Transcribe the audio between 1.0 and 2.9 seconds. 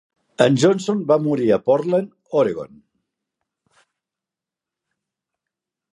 va morir a Portland, Oregon.